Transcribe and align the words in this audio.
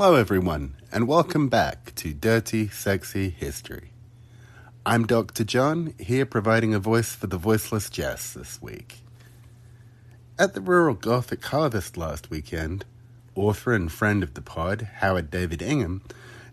Hello, 0.00 0.14
everyone, 0.14 0.76
and 0.92 1.08
welcome 1.08 1.48
back 1.48 1.92
to 1.96 2.14
Dirty 2.14 2.68
Sexy 2.68 3.30
History. 3.30 3.90
I'm 4.86 5.08
Dr. 5.08 5.42
John, 5.42 5.92
here 5.98 6.24
providing 6.24 6.72
a 6.72 6.78
voice 6.78 7.16
for 7.16 7.26
the 7.26 7.36
voiceless 7.36 7.90
Jess 7.90 8.32
this 8.32 8.62
week. 8.62 8.98
At 10.38 10.54
the 10.54 10.60
Rural 10.60 10.94
Gothic 10.94 11.44
Harvest 11.44 11.96
last 11.96 12.30
weekend, 12.30 12.84
author 13.34 13.72
and 13.72 13.90
friend 13.90 14.22
of 14.22 14.34
the 14.34 14.40
pod, 14.40 14.88
Howard 14.98 15.32
David 15.32 15.60
Ingham, 15.62 16.04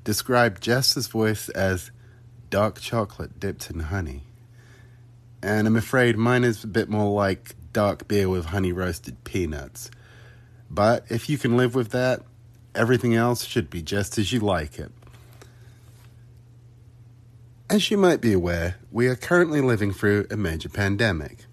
described 0.03 0.63
Jess's 0.63 1.05
voice 1.05 1.47
as 1.49 1.91
dark 2.49 2.81
chocolate 2.81 3.39
dipped 3.39 3.69
in 3.69 3.79
honey. 3.79 4.23
And 5.43 5.67
I'm 5.67 5.75
afraid 5.75 6.17
mine 6.17 6.43
is 6.43 6.63
a 6.63 6.67
bit 6.67 6.89
more 6.89 7.13
like 7.13 7.53
dark 7.73 8.07
beer 8.07 8.27
with 8.27 8.45
honey 8.45 8.71
roasted 8.71 9.23
peanuts. 9.23 9.91
But 10.67 11.05
if 11.09 11.29
you 11.29 11.37
can 11.37 11.55
live 11.55 11.75
with 11.75 11.91
that, 11.91 12.23
everything 12.75 13.15
else 13.15 13.45
should 13.45 13.69
be 13.69 13.81
just 13.81 14.17
as 14.17 14.31
you 14.31 14.39
like 14.39 14.77
it. 14.79 14.91
As 17.69 17.89
you 17.89 17.97
might 17.97 18.21
be 18.21 18.33
aware, 18.33 18.75
we 18.91 19.07
are 19.07 19.15
currently 19.15 19.59
living 19.59 19.91
through 19.91 20.27
a 20.29 20.37
major 20.37 20.69
pandemic. 20.69 21.45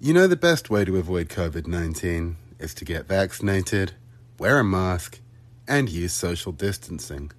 You 0.00 0.14
know 0.14 0.26
the 0.26 0.36
best 0.36 0.70
way 0.70 0.84
to 0.84 0.96
avoid 0.96 1.28
COVID 1.28 1.66
19 1.66 2.36
is 2.58 2.72
to 2.74 2.84
get 2.84 3.06
vaccinated, 3.06 3.92
wear 4.38 4.60
a 4.60 4.64
mask, 4.64 5.20
and 5.66 5.90
use 5.90 6.14
social 6.14 6.52
distancing. 6.52 7.30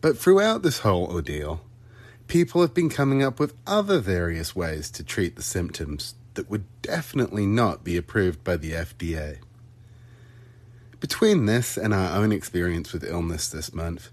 But 0.00 0.18
throughout 0.18 0.62
this 0.62 0.80
whole 0.80 1.06
ordeal, 1.06 1.60
people 2.26 2.62
have 2.62 2.74
been 2.74 2.88
coming 2.88 3.22
up 3.22 3.38
with 3.38 3.54
other 3.66 3.98
various 3.98 4.56
ways 4.56 4.90
to 4.92 5.04
treat 5.04 5.36
the 5.36 5.42
symptoms 5.42 6.14
that 6.34 6.50
would 6.50 6.64
definitely 6.82 7.46
not 7.46 7.84
be 7.84 7.96
approved 7.96 8.42
by 8.42 8.56
the 8.56 8.72
FDA. 8.72 9.38
Between 11.00 11.46
this 11.46 11.78
and 11.78 11.94
our 11.94 12.16
own 12.18 12.30
experience 12.30 12.92
with 12.92 13.04
illness 13.04 13.48
this 13.48 13.72
month, 13.72 14.10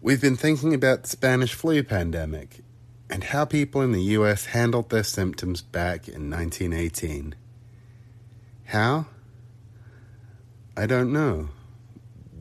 we've 0.00 0.20
been 0.20 0.36
thinking 0.36 0.72
about 0.72 1.02
the 1.02 1.08
Spanish 1.08 1.54
flu 1.54 1.82
pandemic 1.82 2.60
and 3.10 3.24
how 3.24 3.44
people 3.44 3.82
in 3.82 3.90
the 3.90 4.02
US 4.02 4.46
handled 4.46 4.90
their 4.90 5.02
symptoms 5.02 5.60
back 5.60 6.06
in 6.06 6.30
1918. 6.30 7.34
How? 8.66 9.06
I 10.76 10.86
don't 10.86 11.12
know. 11.12 11.48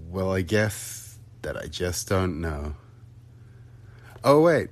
Well, 0.08 0.32
I 0.32 0.42
guess 0.42 1.18
that 1.42 1.58
I 1.58 1.66
just 1.66 2.08
don't 2.08 2.40
know. 2.40 2.76
Oh, 4.24 4.42
wait. 4.42 4.70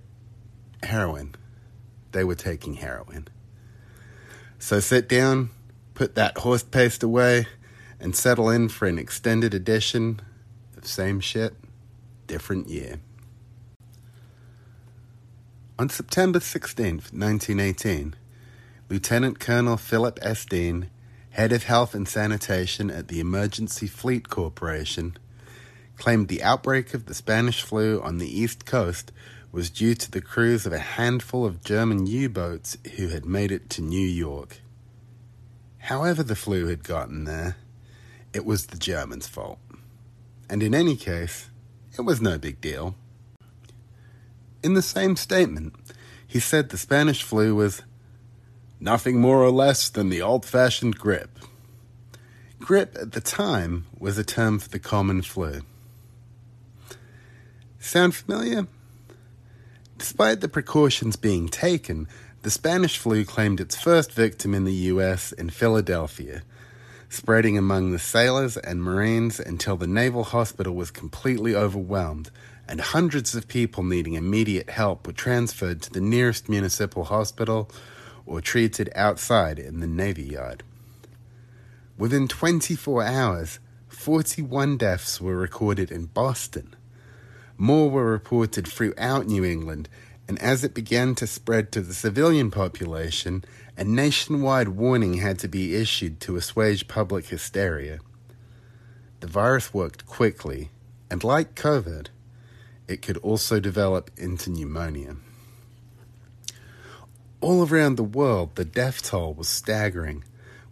Heroin. 0.84 1.34
They 2.12 2.24
were 2.24 2.36
taking 2.36 2.76
heroin. 2.76 3.28
So 4.60 4.80
sit 4.80 5.10
down, 5.10 5.50
put 5.96 6.16
that 6.16 6.38
horse 6.38 6.64
paste 6.64 7.02
away, 7.02 7.48
and 8.00 8.16
settle 8.16 8.50
in 8.50 8.70
for 8.70 8.88
an 8.88 8.98
extended 8.98 9.54
edition 9.54 10.22
of 10.78 10.86
Same 10.86 11.20
Shit, 11.20 11.54
Different 12.28 12.68
Year. 12.68 13.00
On 15.78 15.90
September 15.90 16.40
16th, 16.40 17.12
1918, 17.12 18.16
Lieutenant 18.90 19.40
Colonel 19.40 19.78
Philip 19.78 20.20
S. 20.22 20.46
Dean, 20.46 20.90
head 21.32 21.52
of 21.52 21.64
health 21.64 21.94
and 21.94 22.08
sanitation 22.08 22.90
at 22.90 23.08
the 23.08 23.20
Emergency 23.20 23.88
Fleet 23.88 24.30
Corporation, 24.30 25.18
claimed 25.98 26.28
the 26.28 26.44
outbreak 26.44 26.94
of 26.94 27.06
the 27.06 27.14
Spanish 27.14 27.62
flu 27.62 28.02
on 28.02 28.20
the 28.20 28.40
East 28.40 28.66
Coast 28.66 29.12
was 29.52 29.70
due 29.70 29.96
to 29.96 30.12
the 30.12 30.22
crews 30.22 30.66
of 30.66 30.74
a 30.74 30.80
handful 30.80 31.46
of 31.46 31.64
German 31.64 32.06
U 32.08 32.28
boats 32.28 32.78
who 32.98 33.08
had 33.08 33.26
made 33.26 33.52
it 33.52 33.70
to 33.72 33.82
New 33.82 34.08
York. 34.08 34.60
However, 35.78 36.24
the 36.24 36.36
flu 36.36 36.68
had 36.68 36.84
gotten 36.84 37.24
there, 37.24 37.56
it 38.36 38.46
was 38.46 38.66
the 38.66 38.78
Germans' 38.78 39.28
fault. 39.28 39.60
And 40.50 40.62
in 40.62 40.76
any 40.76 40.98
case, 40.98 41.50
it 41.98 42.02
was 42.02 42.22
no 42.22 42.38
big 42.38 42.60
deal. 42.60 42.96
In 44.62 44.74
the 44.74 44.82
same 44.82 45.16
statement, 45.16 45.74
he 46.28 46.42
said 46.42 46.68
the 46.68 46.78
Spanish 46.78 47.24
flu 47.24 47.56
was 47.56 47.84
nothing 48.78 49.22
more 49.22 49.42
or 49.42 49.52
less 49.52 49.88
than 49.88 50.10
the 50.10 50.22
old 50.22 50.46
fashioned 50.46 51.00
grip. 51.00 51.40
Grip 52.60 52.98
at 53.00 53.14
the 53.14 53.22
time 53.22 53.86
was 53.98 54.18
a 54.18 54.24
term 54.26 54.60
for 54.60 54.68
the 54.68 54.80
common 54.80 55.22
flu. 55.22 55.62
Sound 57.80 58.16
familiar? 58.16 58.68
Despite 59.98 60.42
the 60.42 60.50
precautions 60.50 61.16
being 61.16 61.48
taken, 61.48 62.10
the 62.42 62.52
Spanish 62.52 62.98
flu 62.98 63.24
claimed 63.24 63.62
its 63.62 63.82
first 63.82 64.12
victim 64.12 64.54
in 64.54 64.66
the 64.66 64.92
US 64.92 65.32
in 65.32 65.50
Philadelphia 65.52 66.42
spreading 67.16 67.58
among 67.58 67.92
the 67.92 68.00
sailors 68.00 68.58
and 68.58 68.84
marines 68.84 69.40
until 69.40 69.78
the 69.78 69.88
naval 69.88 70.26
hospital 70.26 70.76
was 70.76 70.92
completely 70.92 71.56
overwhelmed 71.56 72.30
and 72.68 72.82
hundreds 72.82 73.34
of 73.34 73.48
people 73.48 73.84
needing 73.84 74.14
immediate 74.14 74.70
help 74.70 75.08
were 75.08 75.14
transferred 75.14 75.82
to 75.82 75.90
the 75.92 76.02
nearest 76.02 76.50
municipal 76.50 77.06
hospital 77.06 77.70
or 78.26 78.42
treated 78.42 78.92
outside 78.96 79.60
in 79.60 79.80
the 79.80 79.88
Navy 79.88 80.24
Yard. 80.24 80.64
Within 81.98 82.28
24 82.28 83.04
hours, 83.04 83.60
41 83.88 84.78
deaths 84.78 85.22
were 85.22 85.38
recorded 85.38 85.92
in 85.92 86.08
Boston. 86.08 86.76
More 87.58 87.90
were 87.90 88.12
reported 88.12 88.68
throughout 88.68 89.28
New 89.28 89.46
England, 89.46 89.88
and 90.28 90.38
as 90.40 90.66
it 90.66 90.74
began 90.74 91.16
to 91.16 91.28
spread 91.28 91.72
to 91.72 91.82
the 91.82 91.94
civilian 91.94 92.52
population, 92.52 93.46
a 93.78 93.84
nationwide 93.84 94.70
warning 94.70 95.16
had 95.16 95.38
to 95.40 95.48
be 95.48 95.76
issued 95.76 96.20
to 96.22 96.38
assuage 96.38 96.88
public 96.88 97.28
hysteria. 97.28 98.00
The 99.20 99.28
virus 99.28 99.74
worked 99.74 100.06
quickly, 100.06 100.70
and 101.10 101.24
like 101.24 101.56
COVID, 101.56 102.08
it 102.88 103.02
could 103.02 103.18
also 103.18 103.60
develop 103.60 104.12
into 104.18 104.50
pneumonia. 104.50 105.18
All 107.42 107.68
around 107.68 107.96
the 107.96 108.04
world, 108.04 108.56
the 108.56 108.66
death 108.66 109.04
toll 109.04 109.34
was 109.34 109.50
staggering, 109.50 110.24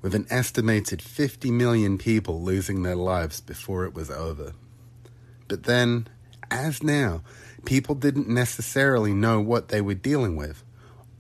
with 0.02 0.16
an 0.16 0.28
estimated 0.30 1.02
50 1.02 1.52
million 1.52 1.98
people 1.98 2.42
losing 2.42 2.84
their 2.84 2.96
lives 2.96 3.42
before 3.42 3.86
it 3.86 3.94
was 3.94 4.10
over. 4.10 4.54
But 5.48 5.64
then, 5.64 6.08
as 6.50 6.84
now, 6.84 7.22
people 7.66 7.96
didn't 7.96 8.28
necessarily 8.28 9.14
know 9.14 9.40
what 9.40 9.70
they 9.70 9.82
were 9.82 9.94
dealing 9.94 10.36
with 10.36 10.64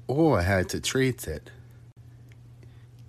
or 0.07 0.41
how 0.41 0.63
to 0.63 0.79
treat 0.79 1.27
it. 1.27 1.49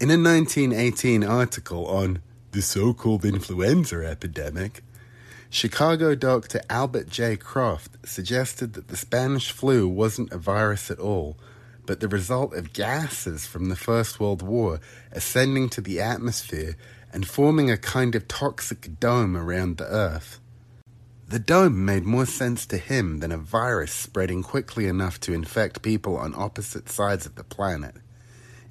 In 0.01 0.11
a 0.11 0.19
1918 0.19 1.23
article 1.23 1.87
on 1.87 2.21
the 2.51 2.63
so 2.63 2.93
called 2.93 3.25
influenza 3.25 4.05
epidemic, 4.05 4.83
Chicago 5.49 6.17
doctor 6.17 6.61
Albert 6.69 7.09
J. 7.09 7.37
Croft 7.37 8.05
suggested 8.05 8.73
that 8.73 8.89
the 8.89 8.97
Spanish 8.97 9.53
flu 9.53 9.87
wasn't 9.87 10.33
a 10.33 10.37
virus 10.37 10.91
at 10.91 10.99
all, 10.99 11.39
but 11.87 12.01
the 12.01 12.09
result 12.09 12.55
of 12.55 12.73
gases 12.73 13.47
from 13.47 13.69
the 13.69 13.77
First 13.77 14.19
World 14.19 14.43
War 14.43 14.81
ascending 15.13 15.69
to 15.71 15.81
the 15.81 16.01
atmosphere 16.01 16.77
and 17.13 17.25
forming 17.25 17.71
a 17.71 17.77
kind 17.77 18.17
of 18.17 18.27
toxic 18.27 18.99
dome 18.99 19.37
around 19.37 19.77
the 19.77 19.87
Earth. 19.87 20.41
The 21.29 21.39
dome 21.39 21.85
made 21.85 22.05
more 22.05 22.27
sense 22.27 22.67
to 22.67 22.79
him 22.79 23.21
than 23.21 23.31
a 23.31 23.39
virus 23.39 23.93
spreading 23.93 24.43
quickly 24.43 24.89
enough 24.89 25.21
to 25.21 25.33
infect 25.33 25.83
people 25.83 26.17
on 26.17 26.35
opposite 26.35 26.89
sides 26.89 27.27
of 27.27 27.37
the 27.37 27.45
planet. 27.45 27.95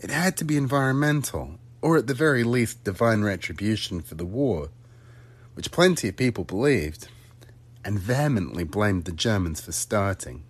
It 0.03 0.09
had 0.09 0.35
to 0.37 0.43
be 0.43 0.57
environmental, 0.57 1.59
or 1.81 1.95
at 1.95 2.07
the 2.07 2.13
very 2.13 2.43
least 2.43 2.83
divine 2.83 3.23
retribution 3.23 4.01
for 4.01 4.15
the 4.15 4.25
war, 4.25 4.69
which 5.53 5.71
plenty 5.71 6.09
of 6.09 6.17
people 6.17 6.43
believed, 6.43 7.07
and 7.85 7.97
vehemently 7.97 8.65
blamed 8.65 9.05
the 9.05 9.13
Germans 9.13 9.61
for 9.61 9.71
starting. 9.71 10.43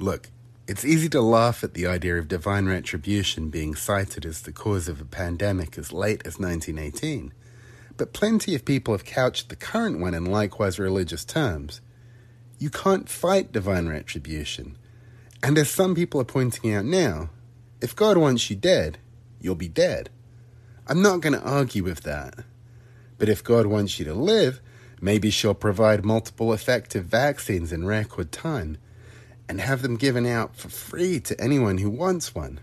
Look, 0.00 0.30
it's 0.66 0.84
easy 0.84 1.08
to 1.10 1.20
laugh 1.20 1.62
at 1.62 1.74
the 1.74 1.86
idea 1.86 2.18
of 2.18 2.26
divine 2.26 2.66
retribution 2.66 3.50
being 3.50 3.76
cited 3.76 4.26
as 4.26 4.42
the 4.42 4.52
cause 4.52 4.88
of 4.88 5.00
a 5.00 5.04
pandemic 5.04 5.78
as 5.78 5.92
late 5.92 6.22
as 6.26 6.40
1918, 6.40 7.32
but 7.96 8.12
plenty 8.12 8.56
of 8.56 8.64
people 8.64 8.94
have 8.94 9.04
couched 9.04 9.48
the 9.48 9.54
current 9.54 10.00
one 10.00 10.14
in 10.14 10.24
likewise 10.26 10.76
religious 10.76 11.24
terms. 11.24 11.80
You 12.58 12.70
can't 12.70 13.08
fight 13.08 13.52
divine 13.52 13.86
retribution 13.88 14.76
And 15.42 15.56
as 15.56 15.70
some 15.70 15.94
people 15.94 16.20
are 16.20 16.24
pointing 16.24 16.74
out 16.74 16.84
now, 16.84 17.30
if 17.80 17.96
God 17.96 18.16
wants 18.16 18.50
you 18.50 18.56
dead, 18.56 18.98
you'll 19.40 19.54
be 19.54 19.68
dead. 19.68 20.10
I'm 20.86 21.02
not 21.02 21.20
going 21.20 21.32
to 21.32 21.42
argue 21.42 21.84
with 21.84 22.02
that. 22.02 22.34
But 23.18 23.28
if 23.28 23.44
God 23.44 23.66
wants 23.66 23.98
you 23.98 24.04
to 24.06 24.14
live, 24.14 24.60
maybe 25.00 25.30
she'll 25.30 25.54
provide 25.54 26.04
multiple 26.04 26.52
effective 26.52 27.04
vaccines 27.04 27.72
in 27.72 27.86
record 27.86 28.32
time 28.32 28.78
and 29.48 29.60
have 29.60 29.82
them 29.82 29.96
given 29.96 30.26
out 30.26 30.56
for 30.56 30.68
free 30.68 31.20
to 31.20 31.40
anyone 31.40 31.78
who 31.78 31.90
wants 31.90 32.34
one. 32.34 32.60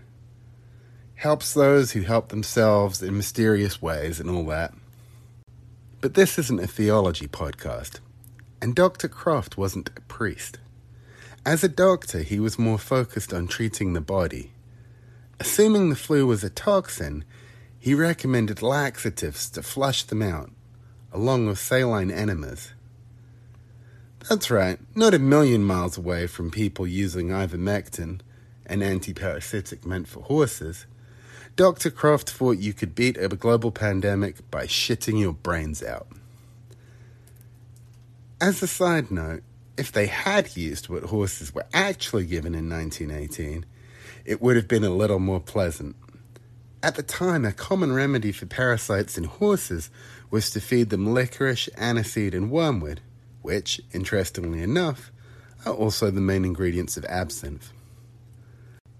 Helps 1.16 1.52
those 1.52 1.92
who 1.92 2.02
help 2.02 2.28
themselves 2.28 3.02
in 3.02 3.16
mysterious 3.16 3.82
ways 3.82 4.20
and 4.20 4.30
all 4.30 4.44
that. 4.46 4.72
But 6.00 6.14
this 6.14 6.38
isn't 6.38 6.60
a 6.60 6.66
theology 6.68 7.26
podcast, 7.26 7.98
and 8.62 8.74
Dr. 8.74 9.08
Croft 9.08 9.58
wasn't 9.58 9.90
a 9.96 10.00
priest. 10.02 10.58
As 11.44 11.64
a 11.64 11.68
doctor, 11.68 12.20
he 12.20 12.38
was 12.38 12.58
more 12.58 12.78
focused 12.78 13.32
on 13.32 13.48
treating 13.48 13.92
the 13.92 14.00
body. 14.00 14.52
Assuming 15.40 15.90
the 15.90 15.96
flu 15.96 16.26
was 16.26 16.42
a 16.42 16.50
toxin, 16.50 17.24
he 17.78 17.94
recommended 17.94 18.60
laxatives 18.60 19.48
to 19.50 19.62
flush 19.62 20.02
them 20.02 20.20
out, 20.20 20.50
along 21.12 21.46
with 21.46 21.58
saline 21.58 22.10
enemas. 22.10 22.72
That's 24.28 24.50
right, 24.50 24.78
not 24.96 25.14
a 25.14 25.18
million 25.18 25.64
miles 25.64 25.96
away 25.96 26.26
from 26.26 26.50
people 26.50 26.86
using 26.86 27.28
ivermectin, 27.28 28.20
an 28.66 28.80
antiparasitic 28.80 29.86
meant 29.86 30.08
for 30.08 30.22
horses. 30.22 30.86
Dr. 31.56 31.90
Croft 31.90 32.30
thought 32.30 32.58
you 32.58 32.72
could 32.72 32.94
beat 32.94 33.16
a 33.16 33.28
global 33.28 33.70
pandemic 33.70 34.50
by 34.50 34.66
shitting 34.66 35.20
your 35.20 35.32
brains 35.32 35.82
out. 35.82 36.08
As 38.40 38.62
a 38.62 38.66
side 38.66 39.10
note, 39.10 39.42
if 39.76 39.90
they 39.92 40.06
had 40.06 40.56
used 40.56 40.88
what 40.88 41.04
horses 41.04 41.54
were 41.54 41.66
actually 41.72 42.26
given 42.26 42.54
in 42.54 42.68
1918, 42.68 43.64
it 44.28 44.42
would 44.42 44.56
have 44.56 44.68
been 44.68 44.84
a 44.84 44.90
little 44.90 45.18
more 45.18 45.40
pleasant. 45.40 45.96
At 46.82 46.96
the 46.96 47.02
time, 47.02 47.46
a 47.46 47.52
common 47.52 47.94
remedy 47.94 48.30
for 48.30 48.44
parasites 48.44 49.16
in 49.16 49.24
horses 49.24 49.88
was 50.30 50.50
to 50.50 50.60
feed 50.60 50.90
them 50.90 51.14
licorice, 51.14 51.70
aniseed, 51.78 52.34
and 52.34 52.50
wormwood, 52.50 53.00
which, 53.40 53.80
interestingly 53.90 54.62
enough, 54.62 55.10
are 55.64 55.72
also 55.72 56.10
the 56.10 56.20
main 56.20 56.44
ingredients 56.44 56.98
of 56.98 57.06
absinthe. 57.06 57.72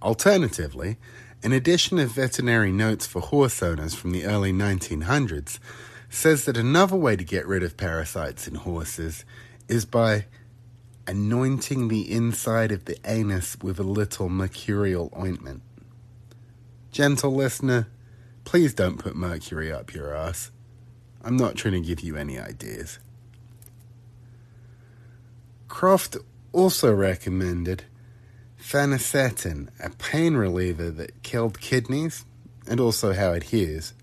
Alternatively, 0.00 0.96
an 1.42 1.52
edition 1.52 1.98
of 1.98 2.12
veterinary 2.12 2.72
notes 2.72 3.06
for 3.06 3.20
horse 3.20 3.62
owners 3.62 3.94
from 3.94 4.12
the 4.12 4.24
early 4.24 4.52
1900s 4.52 5.58
says 6.08 6.46
that 6.46 6.56
another 6.56 6.96
way 6.96 7.16
to 7.16 7.22
get 7.22 7.46
rid 7.46 7.62
of 7.62 7.76
parasites 7.76 8.48
in 8.48 8.54
horses 8.54 9.26
is 9.68 9.84
by 9.84 10.24
anointing 11.08 11.88
the 11.88 12.12
inside 12.12 12.70
of 12.70 12.84
the 12.84 12.98
anus 13.06 13.56
with 13.62 13.80
a 13.80 13.82
little 13.82 14.28
mercurial 14.28 15.10
ointment. 15.18 15.62
Gentle 16.92 17.34
listener, 17.34 17.88
please 18.44 18.74
don't 18.74 18.98
put 18.98 19.16
mercury 19.16 19.72
up 19.72 19.94
your 19.94 20.14
ass. 20.14 20.50
I'm 21.24 21.36
not 21.36 21.56
trying 21.56 21.74
to 21.74 21.80
give 21.80 22.00
you 22.00 22.16
any 22.16 22.38
ideas. 22.38 22.98
Croft 25.66 26.18
also 26.52 26.94
recommended 26.94 27.84
phenacetin, 28.58 29.70
a 29.80 29.90
pain 29.90 30.34
reliever 30.34 30.90
that 30.90 31.22
killed 31.22 31.58
kidneys 31.58 32.26
and 32.66 32.80
also 32.80 33.14
how 33.14 33.32
it 33.32 33.44
Hughes, 33.44 33.94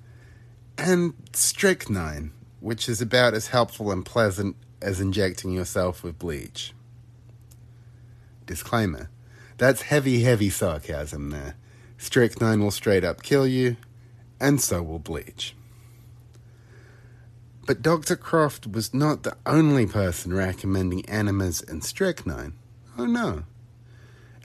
and 0.76 1.14
strychnine, 1.34 2.32
which 2.62 2.90
is 2.90 3.00
about 3.00 3.36
as 3.36 3.48
helpful 3.48 3.92
and 3.92 4.04
pleasant 4.04 4.56
as 4.82 5.00
injecting 5.00 5.52
yourself 5.52 6.04
with 6.04 6.18
bleach. 6.18 6.75
Disclaimer 8.46 9.10
that's 9.58 9.84
heavy, 9.84 10.22
heavy 10.22 10.50
sarcasm 10.50 11.30
there. 11.30 11.56
Strychnine 11.98 12.62
will 12.62 12.72
straight 12.72 13.06
up 13.06 13.24
kill 13.24 13.48
you, 13.48 13.78
and 14.40 14.60
so 14.60 14.84
will 14.84 15.00
bleach. 15.00 15.56
But 17.66 17.82
Dr. 17.82 18.16
Croft 18.16 18.68
was 18.68 18.94
not 18.94 19.24
the 19.24 19.38
only 19.46 19.86
person 19.88 20.34
recommending 20.34 21.08
enemas 21.10 21.62
and 21.62 21.84
strychnine. 21.84 22.54
Oh 22.98 23.06
no. 23.06 23.44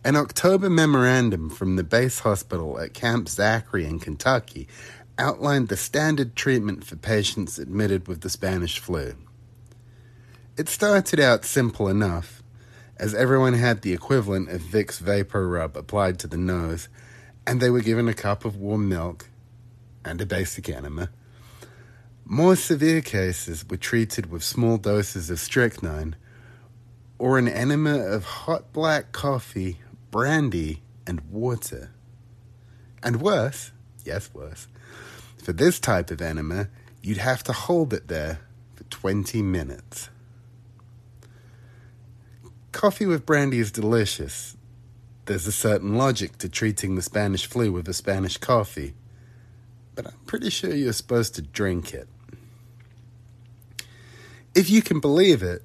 An 0.05 0.17
October 0.17 0.71
memorandum 0.71 1.51
from 1.51 1.77
the 1.77 1.85
base 1.85 2.21
hospital 2.21 2.79
at 2.79 2.95
Camp 2.95 3.29
Zachary 3.29 3.85
in 3.85 3.99
Kentucky 3.99 4.69
outlined 5.19 5.69
the 5.69 5.77
standard 5.77 6.35
treatment 6.35 6.85
for 6.85 6.97
patients 6.97 7.59
admitted 7.59 8.09
with 8.09 8.23
the 8.23 8.31
Spanish 8.31 8.79
flu. 8.79 9.15
It 10.57 10.69
started 10.69 11.21
out 11.21 11.45
simple 11.45 11.89
enough 11.89 12.40
as 13.01 13.15
everyone 13.15 13.55
had 13.55 13.81
the 13.81 13.95
equivalent 13.95 14.51
of 14.51 14.61
Vicks 14.61 15.01
VapoRub 15.01 15.75
applied 15.75 16.19
to 16.19 16.27
the 16.27 16.37
nose, 16.37 16.91
and 17.47 17.59
they 17.59 17.71
were 17.71 17.81
given 17.81 18.09
a 18.09 18.15
cup 18.15 18.45
of 18.45 18.57
warm 18.57 18.91
milk 18.91 19.31
and 20.05 20.21
a 20.21 20.27
basic 20.27 20.69
enema. 20.69 21.09
More 22.27 22.57
severe 22.57 23.01
cases 23.01 23.65
were 23.67 23.79
treated 23.79 24.31
with 24.31 24.45
small 24.45 24.77
doses 24.77 25.31
of 25.31 25.41
strychnine 25.41 26.15
or 27.19 27.39
an 27.39 27.49
enema 27.49 27.99
of 27.99 28.25
hot 28.25 28.71
black 28.75 29.13
coffee, 29.13 29.79
brandy, 30.11 30.83
and 31.07 31.23
water. 31.31 31.93
And 33.03 33.23
worse, 33.23 33.73
yes, 34.05 34.29
worse, 34.35 34.69
for 35.43 35.55
this 35.55 35.81
type 35.81 36.11
of 36.11 36.21
enema, 36.21 36.69
you'd 37.01 37.17
have 37.17 37.43
to 37.45 37.55
hold 37.55 37.95
it 37.95 38.09
there 38.09 38.41
for 38.75 38.85
20 38.85 39.41
minutes. 39.41 40.11
Coffee 42.73 43.07
with 43.07 43.27
brandy 43.27 43.59
is 43.59 43.73
delicious. 43.73 44.57
There's 45.27 45.47
a 45.47 45.53
certain 45.53 45.97
logic 45.97 46.39
to 46.39 46.49
treating 46.49 46.95
the 46.95 47.03
Spanish 47.03 47.47
flu 47.47 47.73
with 47.73 47.89
a 47.89 47.93
Spanish 47.93 48.37
coffee, 48.37 48.95
but 49.95 50.07
I'm 50.07 50.19
pretty 50.27 50.51
sure 50.51 50.75
you're 50.75 50.93
supposed 50.93 51.35
to 51.35 51.43
drink 51.43 51.93
it. 51.93 52.09
If 54.55 54.71
you 54.71 54.83
can 54.83 55.01
believe 55.01 55.43
it, 55.43 55.63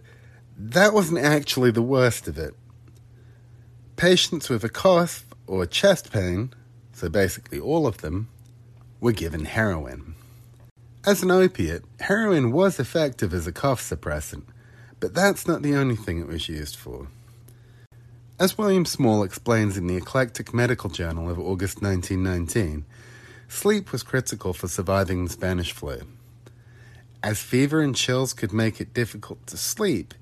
that 0.57 0.93
wasn't 0.93 1.19
actually 1.19 1.71
the 1.71 1.81
worst 1.81 2.27
of 2.27 2.37
it. 2.37 2.53
Patients 3.97 4.49
with 4.49 4.63
a 4.63 4.69
cough 4.69 5.25
or 5.47 5.65
chest 5.65 6.11
pain, 6.11 6.53
so 6.93 7.07
basically 7.09 7.59
all 7.59 7.87
of 7.87 7.99
them, 7.99 8.29
were 8.99 9.11
given 9.11 9.45
heroin. 9.45 10.15
As 11.05 11.21
an 11.21 11.29
opiate, 11.29 11.83
heroin 11.99 12.51
was 12.51 12.79
effective 12.79 13.33
as 13.33 13.45
a 13.45 13.51
cough 13.51 13.81
suppressant, 13.81 14.45
but 15.05 15.13
that's 15.13 15.45
not 15.45 15.61
the 15.61 15.75
only 15.75 15.95
thing 15.95 16.19
it 16.19 16.25
was 16.25 16.49
used 16.49 16.75
for. 16.75 17.05
As 18.39 18.57
William 18.57 18.85
Small 18.85 19.21
explains 19.21 19.77
in 19.77 19.85
the 19.85 19.97
Eclectic 19.97 20.51
Medical 20.51 20.89
Journal 20.89 21.29
of 21.29 21.37
August 21.37 21.79
1919, 21.79 22.85
sleep 23.47 23.91
was 23.91 24.01
critical 24.01 24.51
for 24.51 24.67
surviving 24.67 25.23
the 25.23 25.29
Spanish 25.29 25.71
flu. 25.73 26.01
As 27.21 27.39
fever 27.39 27.81
and 27.81 27.95
chills 27.95 28.33
could 28.33 28.51
make 28.51 28.81
it 28.81 28.95
difficult 28.95 29.45
to 29.45 29.57
sleep, 29.57 30.15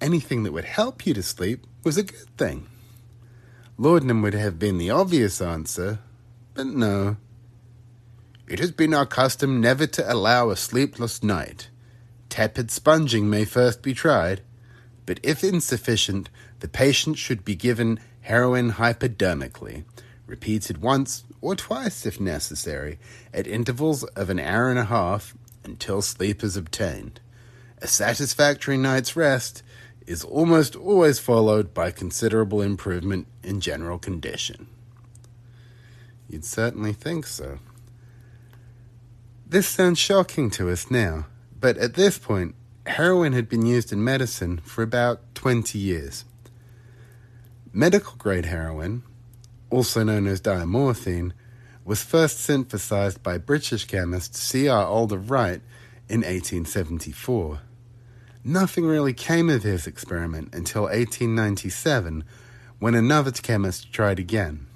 anything 0.00 0.42
that 0.42 0.52
would 0.52 0.64
help 0.64 1.06
you 1.06 1.14
to 1.14 1.22
sleep 1.22 1.64
was 1.84 1.96
a 1.96 2.02
good 2.02 2.36
thing. 2.36 2.66
Laudanum 3.78 4.22
would 4.22 4.34
have 4.34 4.58
been 4.58 4.76
the 4.76 4.90
obvious 4.90 5.40
answer, 5.40 6.00
but 6.52 6.66
no. 6.66 7.16
It 8.48 8.58
has 8.58 8.72
been 8.72 8.92
our 8.92 9.06
custom 9.06 9.60
never 9.60 9.86
to 9.86 10.12
allow 10.12 10.50
a 10.50 10.56
sleepless 10.56 11.22
night. 11.22 11.68
Tepid 12.36 12.70
sponging 12.70 13.30
may 13.30 13.46
first 13.46 13.80
be 13.80 13.94
tried, 13.94 14.42
but 15.06 15.18
if 15.22 15.42
insufficient, 15.42 16.28
the 16.60 16.68
patient 16.68 17.16
should 17.16 17.46
be 17.46 17.56
given 17.56 17.98
heroin 18.20 18.72
hypodermically, 18.72 19.84
repeated 20.26 20.82
once 20.82 21.24
or 21.40 21.56
twice 21.56 22.04
if 22.04 22.20
necessary, 22.20 22.98
at 23.32 23.46
intervals 23.46 24.04
of 24.04 24.28
an 24.28 24.38
hour 24.38 24.68
and 24.68 24.78
a 24.78 24.84
half 24.84 25.34
until 25.64 26.02
sleep 26.02 26.44
is 26.44 26.58
obtained. 26.58 27.20
A 27.78 27.86
satisfactory 27.86 28.76
night's 28.76 29.16
rest 29.16 29.62
is 30.06 30.22
almost 30.22 30.76
always 30.76 31.18
followed 31.18 31.72
by 31.72 31.90
considerable 31.90 32.60
improvement 32.60 33.28
in 33.42 33.62
general 33.62 33.98
condition. 33.98 34.66
You'd 36.28 36.44
certainly 36.44 36.92
think 36.92 37.26
so. 37.26 37.60
This 39.46 39.66
sounds 39.66 39.98
shocking 39.98 40.50
to 40.50 40.68
us 40.68 40.90
now, 40.90 41.28
but 41.60 41.76
at 41.78 41.94
this 41.94 42.18
point, 42.18 42.54
heroin 42.86 43.32
had 43.32 43.48
been 43.48 43.66
used 43.66 43.92
in 43.92 44.02
medicine 44.02 44.58
for 44.58 44.82
about 44.82 45.34
20 45.34 45.78
years. 45.78 46.24
Medical 47.72 48.14
grade 48.16 48.46
heroin, 48.46 49.02
also 49.70 50.02
known 50.02 50.26
as 50.26 50.40
diamorphine, 50.40 51.32
was 51.84 52.02
first 52.02 52.40
synthesized 52.40 53.22
by 53.22 53.38
British 53.38 53.84
chemist 53.84 54.34
C.R. 54.34 54.84
Alder 54.84 55.18
Wright 55.18 55.60
in 56.08 56.20
1874. 56.20 57.60
Nothing 58.42 58.84
really 58.84 59.12
came 59.12 59.50
of 59.50 59.62
his 59.62 59.86
experiment 59.86 60.54
until 60.54 60.82
1897 60.82 62.24
when 62.78 62.94
another 62.94 63.30
chemist 63.30 63.92
tried 63.92 64.18
again. 64.18 64.66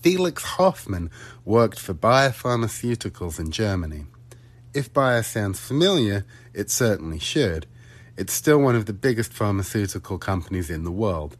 Felix 0.00 0.42
Hoffmann 0.42 1.10
worked 1.44 1.78
for 1.78 1.94
Bayer 1.94 2.30
Pharmaceuticals 2.30 3.38
in 3.38 3.50
Germany. 3.50 4.06
If 4.72 4.92
Bayer 4.92 5.22
sounds 5.22 5.58
familiar, 5.58 6.24
it 6.54 6.70
certainly 6.70 7.18
should. 7.18 7.66
It's 8.16 8.32
still 8.32 8.58
one 8.58 8.76
of 8.76 8.86
the 8.86 8.92
biggest 8.92 9.32
pharmaceutical 9.32 10.18
companies 10.18 10.70
in 10.70 10.84
the 10.84 10.92
world. 10.92 11.36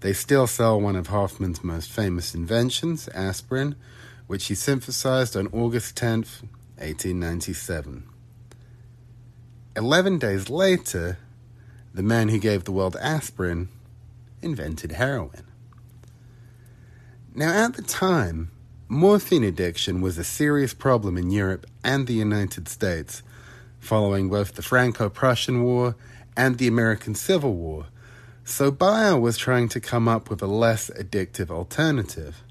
They 0.00 0.12
still 0.12 0.46
sell 0.46 0.80
one 0.80 0.94
of 0.94 1.08
Hoffman's 1.08 1.64
most 1.64 1.90
famous 1.90 2.34
inventions, 2.34 3.08
aspirin, 3.08 3.74
which 4.28 4.46
he 4.46 4.54
synthesized 4.54 5.36
on 5.36 5.48
August 5.48 5.96
10th, 5.96 6.42
1897. 6.76 8.04
Eleven 9.74 10.18
days 10.18 10.48
later, 10.48 11.18
the 11.92 12.02
man 12.02 12.28
who 12.28 12.38
gave 12.38 12.64
the 12.64 12.72
world 12.72 12.96
aspirin 13.00 13.68
invented 14.40 14.92
heroin. 14.92 15.46
Now, 17.34 17.64
at 17.64 17.74
the 17.74 17.82
time, 17.82 18.50
morphine 18.88 19.44
addiction 19.44 20.00
was 20.00 20.16
a 20.16 20.24
serious 20.24 20.72
problem 20.72 21.18
in 21.18 21.30
Europe 21.30 21.66
and 21.84 22.06
the 22.06 22.14
United 22.14 22.68
States, 22.68 23.22
following 23.78 24.30
both 24.30 24.54
the 24.54 24.62
Franco 24.62 25.10
Prussian 25.10 25.62
War 25.62 25.94
and 26.34 26.56
the 26.56 26.68
American 26.68 27.14
Civil 27.14 27.54
War, 27.54 27.86
so 28.44 28.70
Bayer 28.70 29.18
was 29.20 29.36
trying 29.36 29.68
to 29.68 29.80
come 29.80 30.08
up 30.08 30.30
with 30.30 30.40
a 30.40 30.46
less 30.46 30.88
addictive 30.90 31.50
alternative. 31.50 32.42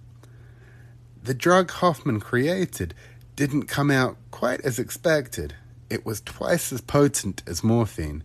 The 1.23 1.33
drug 1.33 1.71
Hoffman 1.71 2.19
created 2.19 2.93
didn't 3.35 3.63
come 3.63 3.89
out 3.89 4.17
quite 4.29 4.61
as 4.61 4.77
expected. 4.77 5.55
It 5.89 6.05
was 6.05 6.21
twice 6.21 6.71
as 6.71 6.81
potent 6.81 7.41
as 7.47 7.63
morphine, 7.63 8.23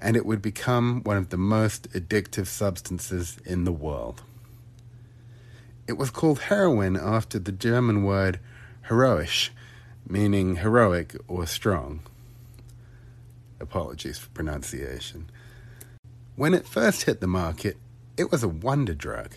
and 0.00 0.16
it 0.16 0.24
would 0.24 0.40
become 0.40 1.02
one 1.02 1.18
of 1.18 1.28
the 1.28 1.36
most 1.36 1.92
addictive 1.92 2.46
substances 2.46 3.38
in 3.44 3.64
the 3.64 3.72
world. 3.72 4.22
It 5.90 5.98
was 5.98 6.10
called 6.12 6.42
heroin 6.42 6.96
after 6.96 7.40
the 7.40 7.50
German 7.50 8.04
word 8.04 8.38
heroisch, 8.88 9.50
meaning 10.08 10.54
heroic 10.54 11.16
or 11.26 11.48
strong. 11.48 12.02
Apologies 13.58 14.16
for 14.16 14.28
pronunciation. 14.28 15.28
When 16.36 16.54
it 16.54 16.64
first 16.64 17.02
hit 17.02 17.20
the 17.20 17.26
market, 17.26 17.76
it 18.16 18.30
was 18.30 18.44
a 18.44 18.48
wonder 18.48 18.94
drug. 18.94 19.32